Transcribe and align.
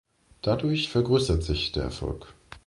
Dadurch 0.41 0.89
vergrößert 0.89 1.43
sich 1.43 1.73
der 1.73 1.83
Erfolg. 1.83 2.33